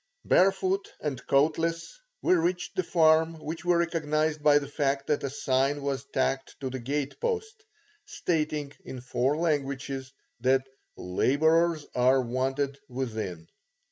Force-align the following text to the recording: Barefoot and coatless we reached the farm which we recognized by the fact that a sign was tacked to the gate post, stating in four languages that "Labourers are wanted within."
Barefoot 0.25 0.91
and 0.99 1.23
coatless 1.27 1.99
we 2.23 2.33
reached 2.33 2.75
the 2.75 2.81
farm 2.81 3.35
which 3.39 3.63
we 3.63 3.75
recognized 3.75 4.41
by 4.41 4.57
the 4.57 4.67
fact 4.67 5.05
that 5.05 5.23
a 5.23 5.29
sign 5.29 5.83
was 5.83 6.05
tacked 6.05 6.59
to 6.59 6.71
the 6.71 6.79
gate 6.79 7.19
post, 7.21 7.63
stating 8.07 8.73
in 8.83 8.99
four 8.99 9.37
languages 9.37 10.11
that 10.39 10.67
"Labourers 10.97 11.85
are 11.93 12.19
wanted 12.19 12.79
within." 12.89 13.47